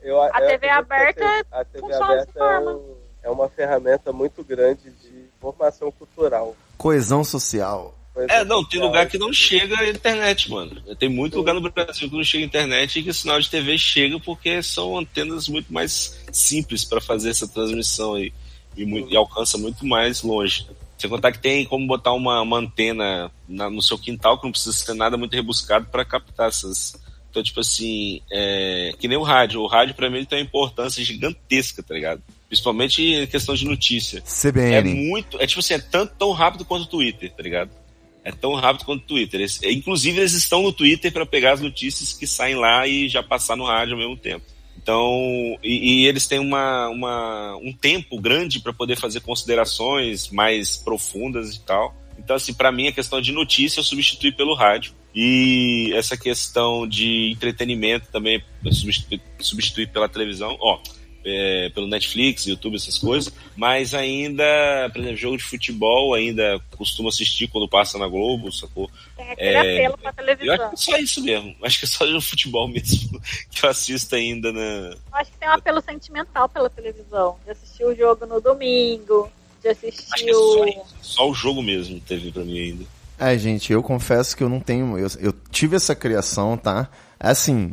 [0.02, 2.38] eu, A eu TV acredito que aberta a TV funciona aberta.
[2.40, 6.56] É, um- é uma ferramenta muito grande de formação cultural.
[6.76, 7.94] Coesão social.
[8.28, 10.78] É, não, tem lugar que não chega a internet, mano.
[10.96, 13.48] Tem muito lugar no Brasil que não chega a internet e que o sinal de
[13.48, 18.30] TV chega porque são antenas muito mais simples para fazer essa transmissão aí.
[18.76, 20.68] E, muito- e alcança muito mais longe.
[20.98, 24.52] Sem contar que tem como botar uma, uma antena na- no seu quintal que não
[24.52, 26.94] precisa ser nada muito rebuscado para captar essas.
[27.32, 29.62] Então, tipo assim, é, que nem o rádio.
[29.62, 32.22] O rádio, pra mim, ele tem uma importância gigantesca, tá ligado?
[32.46, 34.18] Principalmente em questão de notícia.
[34.18, 34.94] É CBN.
[34.94, 35.40] muito.
[35.40, 37.70] É tipo assim, é tanto, tão rápido quanto o Twitter, tá ligado?
[38.22, 39.40] É tão rápido quanto o Twitter.
[39.40, 43.22] Eles- inclusive, eles estão no Twitter para pegar as notícias que saem lá e já
[43.22, 44.44] passar no rádio ao mesmo tempo.
[44.76, 50.76] Então, e, e eles têm uma, uma, um tempo grande para poder fazer considerações mais
[50.76, 51.94] profundas e tal.
[52.22, 54.94] Então, assim, para mim, a questão de notícia eu substituí pelo rádio.
[55.14, 60.56] E essa questão de entretenimento também eu substituí, substituí pela televisão.
[60.60, 60.80] Ó,
[61.24, 64.44] é, pelo Netflix, YouTube, essas coisas, mas ainda,
[64.92, 68.90] por exemplo, jogo de futebol, ainda costumo assistir quando passa na Globo, sacou?
[69.36, 72.20] É, apelo pra Eu acho que é só isso mesmo, acho que é só o
[72.20, 74.60] futebol mesmo que eu assisto ainda na.
[74.60, 77.36] Eu acho que tem um apelo sentimental pela televisão.
[77.44, 79.30] De assistir o jogo no domingo,
[79.62, 80.84] de Acho assistir que é só o.
[81.00, 82.84] só o jogo mesmo teve pra mim ainda.
[83.18, 84.98] É, gente, eu confesso que eu não tenho.
[84.98, 86.88] Eu, eu tive essa criação, tá?
[87.20, 87.72] Assim,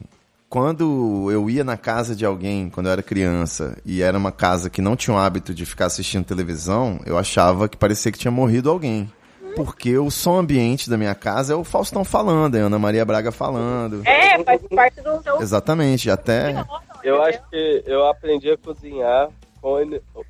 [0.49, 4.69] quando eu ia na casa de alguém, quando eu era criança, e era uma casa
[4.69, 8.31] que não tinha o hábito de ficar assistindo televisão, eu achava que parecia que tinha
[8.31, 9.11] morrido alguém.
[9.55, 13.03] Porque o som ambiente da minha casa é o Faustão falando, é a Ana Maria
[13.03, 14.01] Braga falando.
[14.05, 15.41] É, faz parte do seu.
[15.41, 16.65] Exatamente, até.
[17.03, 19.29] Eu acho que eu aprendi a cozinhar
[19.61, 19.77] com,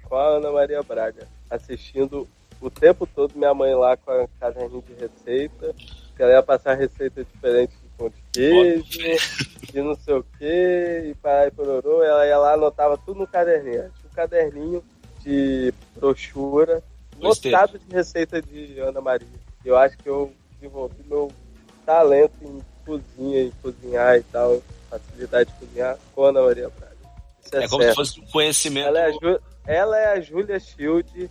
[0.04, 2.28] com a Ana Maria Braga, assistindo
[2.62, 5.74] o tempo todo minha mãe lá com a caderninho de receita,
[6.16, 8.84] que ela ia passar receita diferente de pão de queijo,
[9.72, 13.28] de não sei o que, e para e pororô, ela ia lá anotava tudo no
[13.28, 13.84] caderninho.
[13.84, 14.84] Tinha um caderninho
[15.22, 16.84] de brochura,
[17.20, 19.28] lotado de receita de Ana Maria.
[19.64, 21.32] Eu acho que eu desenvolvi meu
[21.86, 26.96] talento em cozinha, em cozinhar e tal, facilidade de cozinhar com a Ana Maria Braga.
[27.44, 27.96] Isso é, É como se certo.
[27.96, 28.88] fosse um conhecimento.
[28.88, 31.30] Ela é, a Ju- ela é a Julia Shield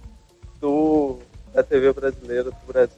[0.61, 1.19] do,
[1.55, 2.97] da TV brasileira do Brasil.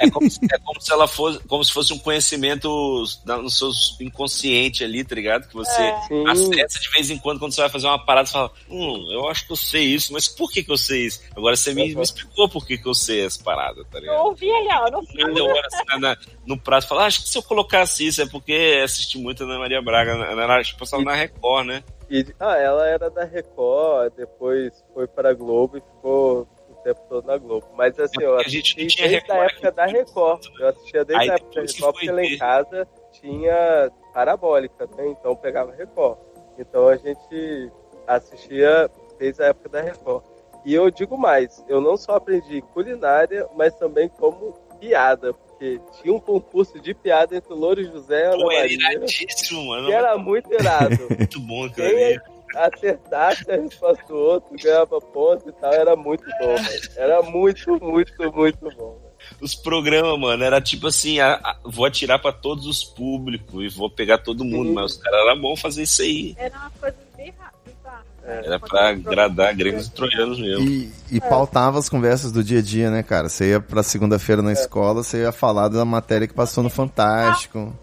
[0.00, 3.48] É como, se, é como se ela fosse, como se fosse um conhecimento na- no
[3.48, 3.70] seu
[4.00, 5.46] inconsciente ali, tá ligado?
[5.46, 5.96] Que você É.
[6.28, 9.28] Acessa de vez em quando quando você vai fazer uma parada, você fala, hum, eu
[9.28, 11.20] acho que eu sei isso, mas por que, que eu sei isso?
[11.36, 14.24] Agora você me, me explicou por que, que eu sei essa parada, tá Eu ligado?
[14.24, 14.90] ouvi ali, ó.
[14.90, 15.24] Não sei.
[15.24, 18.26] Hora assim, na- na- no prazo, fala, ah, acho que se eu colocasse isso é
[18.26, 21.84] porque assisti muito a Ana Maria Braga, na, na, acho que passava na Record, né?
[22.10, 26.48] E, ah, ela era da Record, depois foi para a Globo e ficou
[26.86, 27.66] tempo todo na Globo.
[27.74, 30.46] Mas assim, eu Porque a gente assisti desde a época da Record.
[30.60, 35.08] Eu assistia desde Aí a época da Record, porque lá em casa tinha parabólica, né?
[35.08, 36.18] Então pegava Record.
[36.58, 37.72] Então a gente
[38.06, 40.24] assistia desde a época da Record.
[40.64, 46.12] E eu digo mais, eu não só aprendi culinária, mas também como piada, porque tinha
[46.12, 49.86] um concurso de piada entre o Louro José e Ana Pô, era Maria, iradíssimo, mano.
[49.86, 51.06] que era muito irado.
[51.16, 51.88] Muito bom, cara.
[51.88, 56.90] Quem acertasse a resposta do outro, ganhava ponto e tal, era muito bom, velho.
[56.96, 58.98] Era muito, muito, muito bom.
[59.00, 59.06] velho.
[59.40, 63.76] Os programas, mano, era tipo assim, a- a- vou atirar pra todos os públicos e
[63.76, 64.74] vou pegar todo mundo, Sim.
[64.74, 66.34] mas os caras eram bons fazer isso aí.
[66.38, 67.52] Era uma coisa bizarra.
[67.66, 68.42] bizarra, né?
[68.44, 70.64] Era pra agradar gregos e troianos mesmo.
[70.64, 73.28] E, e pautava as conversas do dia a dia, né, cara?
[73.28, 77.76] Você ia pra segunda-feira na escola, você ia falar da matéria que passou no Fantástico,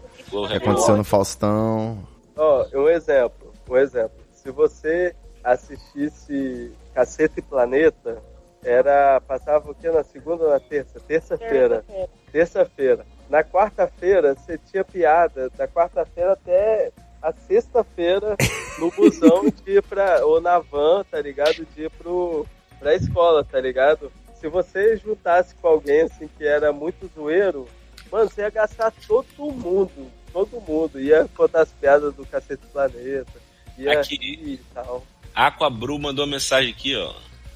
[0.48, 1.98] que aconteceu no Faustão.
[2.36, 4.23] Ó, um exemplo, um exemplo.
[4.44, 8.22] Se você assistisse Caceta e Planeta,
[8.62, 11.00] era passava o que na segunda ou na terça?
[11.00, 11.82] Terça-feira.
[12.30, 13.06] Terça-feira.
[13.30, 18.36] Na quarta-feira, você tinha piada da quarta-feira até a sexta-feira
[18.78, 20.26] no busão de ir pra.
[20.26, 21.64] ou na van, tá ligado?
[21.74, 22.46] De ir pro,
[22.78, 24.12] pra escola, tá ligado?
[24.34, 27.66] Se você juntasse com alguém assim que era muito zoeiro,
[28.12, 30.10] mano, você ia gastar todo mundo.
[30.34, 31.00] Todo mundo.
[31.00, 33.32] Ia contar as piadas do Cacete Planeta.
[33.78, 34.16] Ia Aqui.
[34.16, 35.04] rir e tal.
[35.34, 37.12] Aquabru mandou uma mensagem aqui, ó.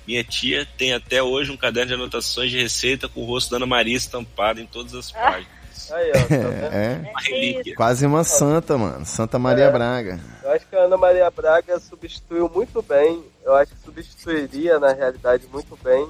[0.06, 3.56] Minha tia tem até hoje um caderno de anotações de receita com o rosto da
[3.58, 5.46] Ana Maria estampado em todas as páginas.
[5.92, 6.74] Aí, ó, tá vendo?
[6.74, 7.74] É, Uma relíquia.
[7.76, 9.04] quase uma santa, mano.
[9.06, 9.70] Santa Maria É.
[9.70, 10.18] Braga.
[10.42, 14.92] Eu acho que a Ana Maria Braga substituiu muito bem, eu acho que substituiria, na
[14.92, 16.08] realidade, muito bem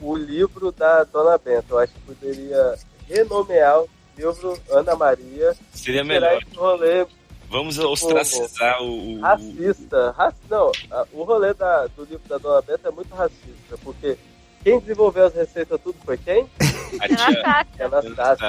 [0.00, 1.64] o livro da Dona Benta.
[1.70, 2.74] Eu acho que poderia
[3.08, 6.42] renomear o livro Ana Maria Seria tirar melhor.
[6.42, 7.06] esse rolê
[7.48, 9.16] Vamos ostracizar o.
[9.16, 10.10] o- racista.
[10.16, 10.72] Raci- Não,
[11.12, 14.16] o rolê da- do livro da Dona Benta é muito racista, porque
[14.64, 16.48] quem desenvolveu as receitas tudo foi quem?
[17.00, 17.66] a tia.
[17.78, 18.48] É a Anastácia.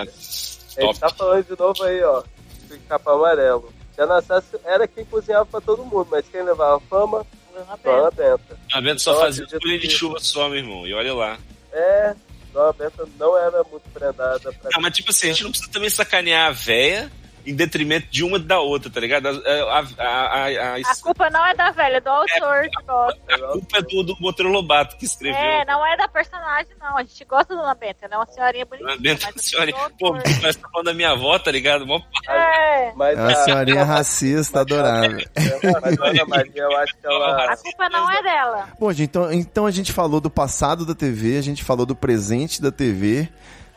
[0.78, 2.24] A gente tá falando de novo aí, ó.
[2.70, 3.72] de Capa amarelo.
[3.98, 7.26] A Anastácia era quem cozinhava pra todo mundo, mas quem levava fama?
[7.54, 8.38] Dona Dona Benta.
[8.38, 8.60] Benta.
[8.74, 10.86] A Bento só Eu fazia colher de chuva só, meu irmão.
[10.86, 11.38] E olha lá.
[11.72, 12.16] É,
[12.54, 15.72] Dona Benta não era muito prendada pra Ah, mas tipo assim, a gente não precisa
[15.72, 17.12] também sacanear a véia
[17.48, 19.28] em detrimento de uma e da outra, tá ligado?
[19.28, 22.84] A, a, a, a, a- A culpa não é da velha, é do autor que
[22.86, 23.20] gosta.
[23.30, 25.40] a culpa é do, do Monteiro Lobato que escreveu.
[25.40, 26.98] É, não é da personagem, não.
[26.98, 27.98] A gente gosta da Dona Benta.
[28.06, 28.94] Ela é uma senhorinha bonitinha.
[28.94, 31.86] A Bento, mas senhora, do pô, que tá falando da minha avó, tá ligado?
[31.88, 32.92] Mó É.
[32.96, 35.18] Mas É uma a, senhorinha racista adorável.
[36.28, 37.54] mas eu acho que ela.
[37.54, 38.68] A culpa não é dela.
[38.80, 41.96] Bom, gente, então, então a gente falou do passado da TV, a gente falou do
[41.96, 43.30] presente da TV.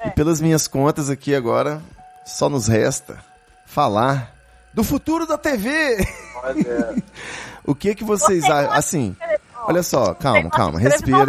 [0.05, 1.83] E pelas minhas contas aqui agora,
[2.25, 3.23] só nos resta
[3.71, 4.35] falar
[4.75, 5.97] do futuro da TV.
[6.43, 6.95] Olha,
[7.65, 8.73] O que que vocês Você acham?
[8.73, 9.17] Assim,
[9.65, 11.27] olha só, calma, calma, respira.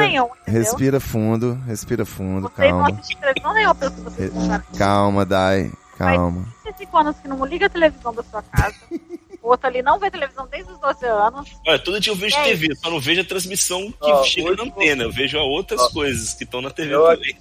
[0.47, 2.89] Respira fundo, respira fundo, calma.
[2.89, 4.63] assistem televisão nenhuma pelo que vocês contaram.
[4.77, 6.45] Calma, Dai, calma.
[6.63, 8.75] 35 anos que não liga a televisão da sua casa.
[9.43, 11.49] O outro ali não vê televisão desde os 12 anos.
[11.67, 14.56] Olha, todo dia eu vejo É TV, só não vejo a transmissão que Ó, chega
[14.56, 15.01] na antena.
[15.06, 17.36] Eu vejo outras Ó, coisas que estão na TV eu também.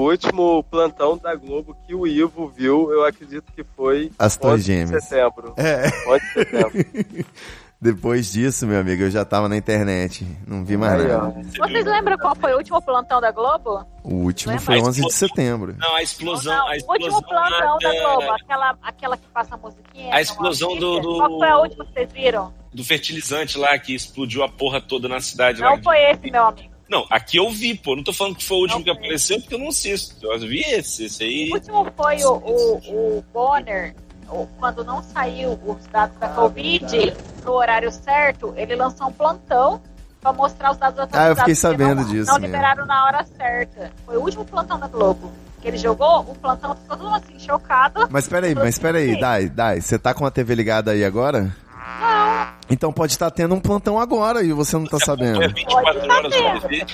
[0.00, 4.60] O último plantão da Globo que o Ivo viu, eu acredito que foi As Torres
[4.60, 5.04] 11 de Gêmeas.
[5.04, 5.54] setembro.
[5.56, 7.26] É, 11 de setembro.
[7.80, 11.34] depois disso, meu amigo, eu já tava na internet, não vi mais nada.
[11.58, 13.86] Vocês lembram qual foi o último plantão da Globo?
[14.04, 14.66] O último Lembra?
[14.66, 15.28] foi A 11 de explosão.
[15.28, 15.74] setembro.
[15.78, 16.56] Não, a explosão.
[16.56, 20.14] não, a o explosão último plantão da da- Globo, aquela, aquela que passa a musiquinha.
[20.14, 22.52] A explosão é do- do- Qual foi a última que vocês viram?
[22.72, 25.60] do fertilizante lá que explodiu a porra toda na cidade.
[25.60, 25.82] Não lá.
[25.82, 26.69] foi esse, meu amigo.
[26.90, 27.94] Não, aqui eu vi, pô.
[27.94, 30.26] Não tô falando que foi o último Não que apareceu, porque eu não assisto.
[30.26, 31.48] Eu vi esse, esse aí.
[31.50, 33.94] O último foi o, o, o Bonner,
[34.58, 39.80] quando não saiu os dados da Covid no horário certo, ele lançou um plantão
[40.20, 41.28] para mostrar os dados atualizados.
[41.28, 42.46] Ah, eu fiquei sabendo não, disso Não mesmo.
[42.46, 43.92] liberaram na hora certa.
[44.04, 45.32] Foi o último plantão da Globo.
[45.60, 48.08] Que ele jogou, o plantão ficou todo mundo assim, chocado.
[48.10, 51.54] Mas peraí, mas peraí, Dai, Dai, você tá com a TV ligada aí agora?
[52.00, 55.42] Não, Então pode estar tendo um plantão agora e você não tá sabendo.
[55.42, 56.86] É 24 Pode horas TV.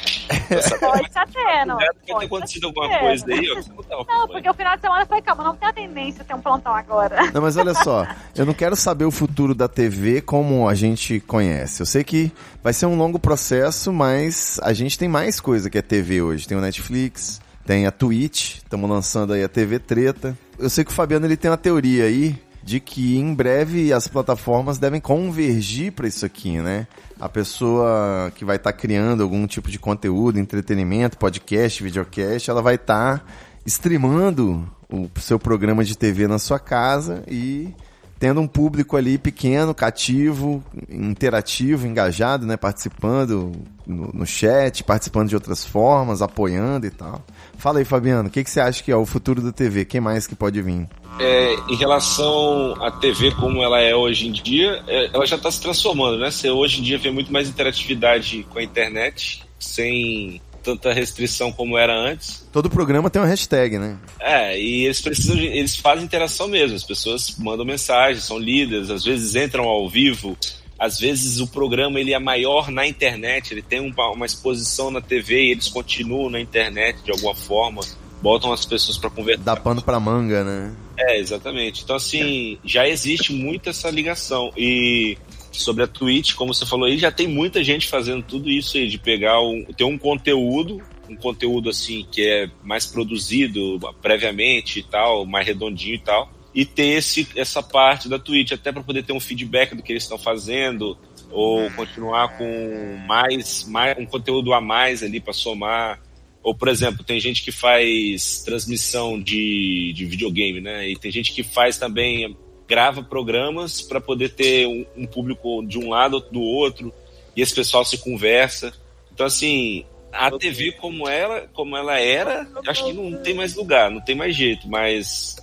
[0.80, 1.76] pode estar tendo.
[1.76, 3.00] Deve ter Pode acontecido tá alguma tendo.
[3.00, 3.60] coisa aí, ó, não
[4.00, 4.28] acompanhando.
[4.32, 6.74] porque o final de semana foi, calma, não tem a tendência a ter um plantão
[6.74, 7.30] agora.
[7.32, 11.20] Não, mas olha só, eu não quero saber o futuro da TV como a gente
[11.20, 11.80] conhece.
[11.82, 15.78] Eu sei que vai ser um longo processo, mas a gente tem mais coisa que
[15.78, 16.48] a TV hoje.
[16.48, 20.36] Tem o Netflix, tem a Twitch, estamos lançando aí a TV Treta.
[20.58, 22.34] Eu sei que o Fabiano ele tem uma teoria aí
[22.66, 26.88] de que em breve as plataformas devem convergir para isso aqui, né?
[27.20, 32.74] A pessoa que vai estar criando algum tipo de conteúdo, entretenimento, podcast, videocast, ela vai
[32.74, 33.24] estar
[33.64, 37.72] streamando o seu programa de TV na sua casa e
[38.18, 42.56] tendo um público ali pequeno, cativo, interativo, engajado, né?
[42.56, 43.52] Participando
[43.86, 47.22] no, no chat, participando de outras formas, apoiando e tal.
[47.58, 49.84] Fala aí, Fabiano, o que, que você acha que é o futuro da TV?
[49.84, 50.88] Quem mais que pode vir?
[51.18, 55.50] É, em relação à TV como ela é hoje em dia, é, ela já está
[55.50, 56.30] se transformando, né?
[56.30, 61.78] Você hoje em dia vê muito mais interatividade com a internet, sem tanta restrição como
[61.78, 62.44] era antes.
[62.50, 63.96] Todo programa tem uma hashtag, né?
[64.18, 68.90] É, e eles precisam de, eles fazem interação mesmo, as pessoas mandam mensagens, são líderes,
[68.90, 70.36] às vezes entram ao vivo,
[70.76, 75.00] às vezes o programa ele é maior na internet, ele tem uma, uma exposição na
[75.00, 77.82] TV e eles continuam na internet de alguma forma,
[78.20, 79.44] botam as pessoas para conversar.
[79.44, 80.74] Dá pano para manga, né?
[80.98, 81.84] É, exatamente.
[81.84, 85.16] Então assim, já existe muito essa ligação e
[85.60, 88.88] sobre a Twitch, como você falou aí, já tem muita gente fazendo tudo isso aí,
[88.88, 94.82] de pegar um, ter um conteúdo, um conteúdo assim que é mais produzido previamente e
[94.82, 99.02] tal, mais redondinho e tal, e ter esse, essa parte da Twitch, até para poder
[99.02, 100.96] ter um feedback do que eles estão fazendo,
[101.30, 106.00] ou continuar com mais, mais um conteúdo a mais ali para somar.
[106.42, 110.88] Ou, por exemplo, tem gente que faz transmissão de, de videogame, né?
[110.88, 112.36] E tem gente que faz também,
[112.68, 116.92] grava programas para poder ter um, um, público de um lado ou do outro,
[117.34, 118.72] e esse pessoal se conversa.
[119.12, 123.90] Então, assim, a TV como ela, como ela era, acho que não tem mais lugar,
[123.90, 125.36] não tem mais jeito, mas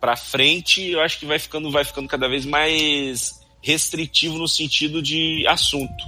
[0.00, 5.02] para frente, eu acho que vai ficando, vai ficando cada vez mais restritivo no sentido
[5.02, 6.04] de assunto.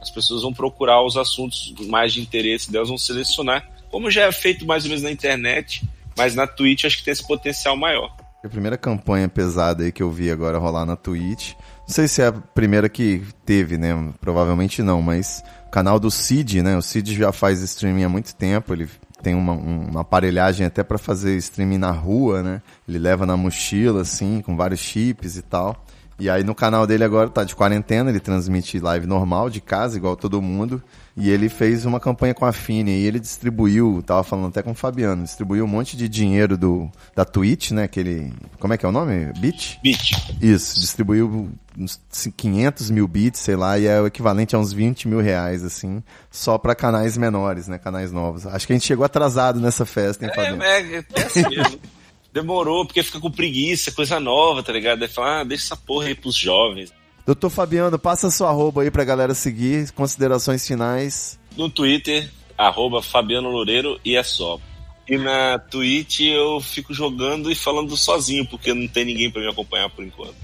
[0.00, 4.32] As pessoas vão procurar os assuntos mais de interesse delas, vão selecionar, como já é
[4.32, 5.82] feito mais ou menos na internet,
[6.16, 8.14] mas na Twitch acho que tem esse potencial maior.
[8.46, 12.22] A primeira campanha pesada aí que eu vi agora rolar na Twitch, não sei se
[12.22, 13.88] é a primeira que teve, né?
[14.20, 16.76] Provavelmente não, mas o canal do Cid, né?
[16.76, 18.88] O Cid já faz streaming há muito tempo, ele
[19.20, 22.62] tem uma, uma aparelhagem até para fazer streaming na rua, né?
[22.88, 25.84] Ele leva na mochila, assim, com vários chips e tal.
[26.18, 29.96] E aí no canal dele agora tá de quarentena, ele transmite live normal, de casa,
[29.96, 30.82] igual todo mundo.
[31.14, 34.72] E ele fez uma campanha com a Fini e ele distribuiu, tava falando até com
[34.72, 37.84] o Fabiano, distribuiu um monte de dinheiro do, da Twitch, né?
[37.84, 38.32] Aquele.
[38.58, 39.32] Como é que é o nome?
[39.38, 39.78] Bit?
[39.82, 40.36] Bit.
[40.40, 42.00] Isso, distribuiu uns
[42.36, 46.02] 500 mil bits, sei lá, e é o equivalente a uns 20 mil reais, assim,
[46.30, 47.78] só para canais menores, né?
[47.78, 48.46] Canais novos.
[48.46, 50.62] Acho que a gente chegou atrasado nessa festa, hein, Fabiano?
[50.62, 51.78] É, é, é assim mesmo.
[52.36, 55.02] Demorou, porque fica com preguiça, coisa nova, tá ligado?
[55.02, 56.92] Aí fala, ah, deixa essa porra aí pros jovens.
[57.24, 61.38] Doutor Fabiano, passa sua arroba aí pra galera seguir, considerações finais.
[61.56, 64.60] No Twitter, arroba Fabiano Loureiro e é só.
[65.08, 69.48] E na Twitch eu fico jogando e falando sozinho, porque não tem ninguém para me
[69.48, 70.34] acompanhar por enquanto.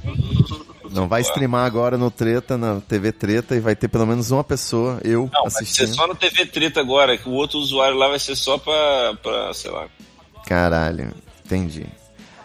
[0.90, 4.42] Não vai streamar agora no Treta, na TV Treta, e vai ter pelo menos uma
[4.42, 5.88] pessoa, eu, não, assistindo.
[5.88, 8.56] Vai ser só no TV Treta agora, que o outro usuário lá vai ser só
[8.56, 9.88] pra, pra sei lá.
[10.46, 11.12] Caralho,
[11.56, 11.86] entendi.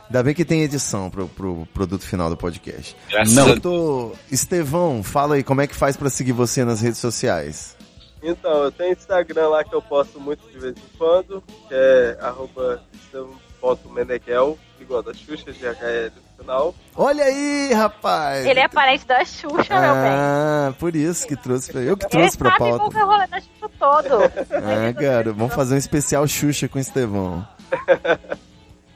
[0.07, 2.95] Ainda bem que tem edição pro, pro produto final do podcast.
[3.09, 3.43] Graças Não.
[3.43, 7.75] a Doutor Estevão, fala aí, como é que faz para seguir você nas redes sociais?
[8.23, 12.17] Então, eu tenho Instagram lá que eu posto muito de vez em quando, que é
[12.21, 16.75] arroba estevão.meneghel, igual da Xuxa, de HL no final.
[16.95, 18.45] Olha aí, rapaz!
[18.45, 20.11] Ele é parente da Xuxa, meu bem.
[20.11, 21.81] Ah, por isso que trouxe pra...
[21.81, 22.89] Eu que Ele trouxe pra sabe pauta.
[22.89, 24.23] que é o rolê da Xuxa todo.
[24.51, 27.45] Ah, cara, vamos fazer um especial Xuxa com o Estevão.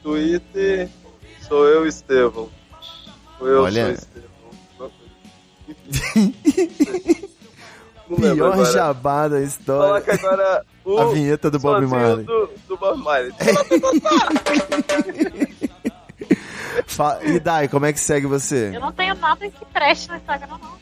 [0.02, 0.88] Twitter,
[1.48, 2.48] sou eu, Estevão.
[3.38, 3.84] Sou eu, Olha.
[3.84, 4.32] sou Estevão.
[8.08, 8.72] Não Pior agora.
[8.72, 10.02] jabá da história.
[10.02, 12.24] Coloca agora o A vinheta do Bob Marley.
[12.24, 13.32] Do, do Bob Marley.
[17.22, 18.70] E Dai, como é que segue você?
[18.74, 20.72] Eu não tenho nada que preste no Instagram, não.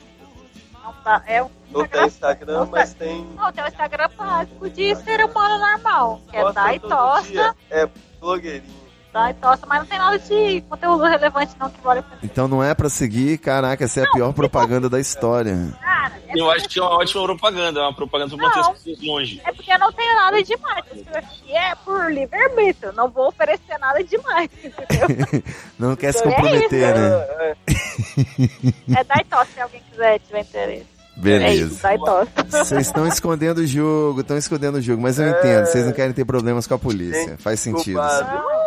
[0.82, 3.24] Não, tá, é um Não tem Instagram, não mas tem.
[3.24, 3.34] tem.
[3.36, 6.20] Não, tem o Instagram básico de ser humano normal.
[6.30, 7.54] Que é Dai Tosta.
[7.70, 7.88] É
[8.20, 8.89] blogueirinho.
[9.12, 12.18] Dai Tosta, mas não tem nada de conteúdo relevante não que vale a pena.
[12.22, 15.56] Então não é pra seguir, caraca, essa é a pior propaganda da história.
[15.80, 18.70] Cara, é Eu acho que é uma ótima propaganda, é uma propaganda pra manter Não.
[18.70, 19.42] as pessoas longe.
[19.44, 20.84] É porque eu não tenho nada demais.
[21.12, 22.92] Aqui é por livre-arbítrio.
[22.92, 25.42] Não vou oferecer nada demais, entendeu?
[25.78, 27.08] Não quer se É comprometer, né?
[27.08, 29.00] É, é.
[29.00, 30.86] É Dai Tosta, se alguém quiser, tiver interesse.
[31.16, 31.98] É Beleza.
[31.98, 32.64] Tosta.
[32.64, 36.12] Vocês estão escondendo o jogo, estão escondendo o jogo, mas eu entendo, vocês não querem
[36.12, 37.36] ter problemas com a polícia.
[37.38, 37.98] Faz sentido.
[37.98, 38.59] Culpado.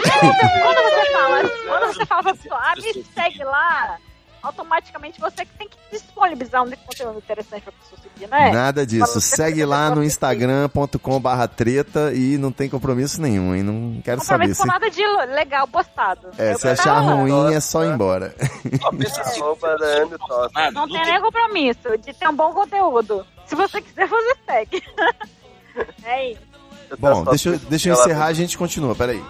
[0.00, 3.98] Quando você fala, quando você fala pra pessoa, ah, me segue lá,
[4.42, 8.50] automaticamente você que tem que disponibilizar um conteúdo interessante pra pessoa seguir, né?
[8.52, 9.20] Nada disso.
[9.20, 13.62] Segue lá no instagram.com barra treta e não tem compromisso nenhum, hein?
[13.62, 14.48] Não quero saber.
[14.54, 16.28] Compromisso Se, com nada de legal postado.
[16.38, 18.34] é, Eu se achar ruim é só ir embora.
[18.38, 19.40] Assim,
[20.72, 23.26] Não não tem nem compromisso de ter um bom conteúdo.
[23.46, 24.82] Se você quiser, você segue.
[26.04, 26.40] é isso.
[26.98, 29.22] Bom, deixa, deixa eu encerrar, a gente continua, peraí.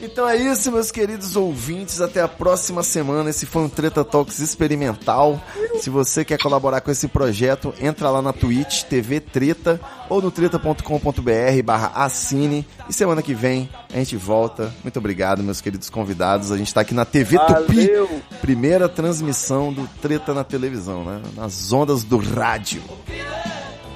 [0.00, 2.00] Então é isso, meus queridos ouvintes.
[2.00, 3.30] Até a próxima semana.
[3.30, 5.40] Esse foi um Treta Talks experimental.
[5.80, 10.30] Se você quer colaborar com esse projeto, entra lá na Twitch, TV Treta, ou no
[10.30, 12.66] treta.com.br barra assine.
[12.88, 14.74] E semana que vem a gente volta.
[14.82, 16.50] Muito obrigado, meus queridos convidados.
[16.50, 17.86] A gente tá aqui na TV Tupi.
[17.86, 18.22] Valeu!
[18.40, 21.22] Primeira transmissão do Treta na televisão, né?
[21.36, 22.82] Nas ondas do rádio.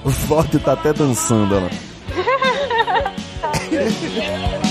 [0.05, 1.69] O Ford tá até dançando, olha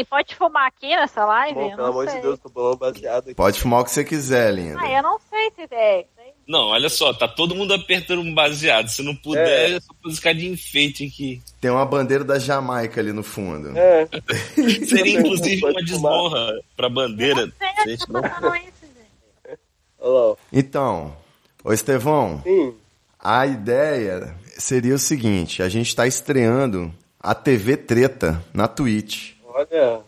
[0.00, 1.54] Hein, pode fumar aqui nessa live?
[1.54, 2.16] Bom, Eu pelo não amor sei.
[2.16, 3.34] de Deus, tô bolando baseado aqui.
[3.34, 4.78] Pode fumar o que você quiser, linda.
[4.80, 6.06] Ah, eu não sei se é.
[6.48, 8.88] Não, olha só, tá todo mundo apertando um baseado.
[8.88, 9.76] Se não puder, É.
[9.76, 11.40] é só pra ficar de enfeite aqui.
[11.60, 13.76] Tem uma bandeira da Jamaica ali no fundo.
[13.76, 14.08] É.
[14.86, 15.84] Seria inclusive uma fumar.
[15.84, 17.46] desonra pra bandeira.
[17.46, 19.58] Não sei se a onde gente não- passando isso, gente.
[20.00, 20.36] Olha lá, ó.
[20.52, 21.16] Então,
[21.62, 22.74] ô Estevão, Sim.
[23.18, 29.34] a ideia seria o seguinte: a gente tá estreando a TV Treta na Twitch.
[29.70, 30.00] Olha.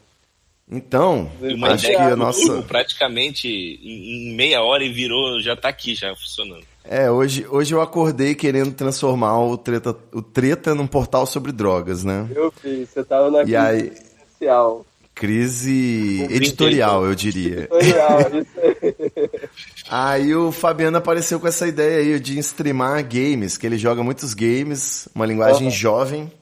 [0.70, 2.40] Então, Uma acho que a nossa.
[2.40, 6.64] Google praticamente em, meia hora e virou, já tá aqui, já funcionando.
[6.84, 12.02] É, hoje, hoje eu acordei querendo transformar o treta, o treta num portal sobre drogas,
[12.04, 12.26] né?
[12.34, 13.92] Eu vi, você tava na E aí,
[14.30, 14.86] social.
[15.14, 17.68] crise editorial, eu diria.
[17.70, 19.40] Editorial, isso aí.
[19.90, 24.32] Aí o Fabiano apareceu com essa ideia aí de streamar games, que ele joga muitos
[24.32, 25.76] games, uma linguagem Aham.
[25.76, 26.32] jovem.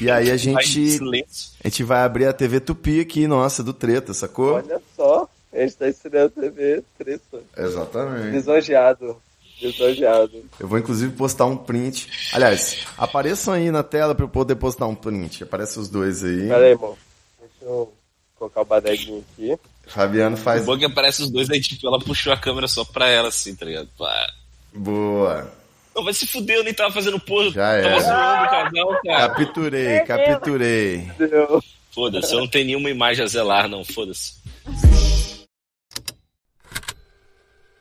[0.00, 0.98] E aí a gente,
[1.64, 4.54] a gente vai abrir a TV Tupi aqui, nossa, do Treta, sacou?
[4.54, 7.40] Olha só, a gente tá estreando TV, treta.
[7.56, 8.30] Exatamente.
[8.30, 9.16] Lisonjeado.
[9.60, 10.44] Lisonjeado.
[10.60, 12.08] Eu vou inclusive postar um print.
[12.32, 15.42] Aliás, apareçam aí na tela pra eu poder postar um print.
[15.42, 16.48] Aparece os dois aí.
[16.48, 16.96] Pera aí, irmão.
[17.40, 17.92] Deixa eu
[18.36, 19.58] colocar o badeguinho aqui.
[19.88, 20.64] Fabiano O faz.
[20.64, 23.28] bom é que aparece os dois aí, tipo, ela puxou a câmera só pra ela,
[23.28, 23.88] assim, tá ligado?
[23.98, 24.32] Pá.
[24.72, 25.50] Boa.
[25.98, 27.50] Não, vai se fuder, eu nem tava fazendo pose.
[27.50, 28.00] Já tava era.
[28.00, 29.34] zoando o casal, cara.
[29.34, 30.98] Capturei, capturei.
[31.18, 31.64] Deu.
[31.90, 34.34] Foda-se, eu não tenho nenhuma imagem a zelar, não, foda-se.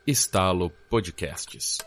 [0.07, 1.77] Estalo Podcasts.